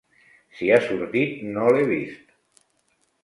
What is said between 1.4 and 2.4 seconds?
no l'he vist.